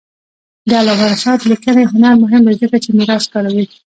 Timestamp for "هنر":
1.91-2.13